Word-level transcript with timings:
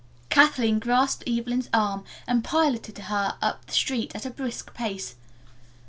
Kathleen 0.29 0.79
grasped 0.79 1.29
Evelyn's 1.29 1.69
arm 1.71 2.03
and 2.27 2.43
piloted 2.43 2.97
her 2.97 3.37
up 3.39 3.67
the 3.67 3.73
street 3.73 4.15
at 4.15 4.25
a 4.25 4.31
brisk 4.31 4.73
pace. 4.73 5.13